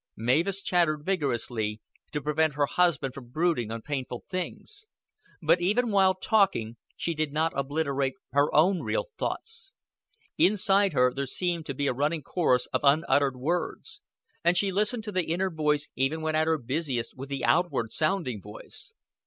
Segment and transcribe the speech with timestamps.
[0.17, 1.79] Mavis chattered vigorously,
[2.11, 4.87] to prevent her husband from brooding on painful things;
[5.43, 9.75] but, even while talking, she did not obliterate her own real thoughts.
[10.39, 14.01] Inside her there seemed to be a running chorus of unuttered words,
[14.43, 17.91] and she listened to the inner voice even when at her busiest with the outward
[17.93, 18.93] sounding voice.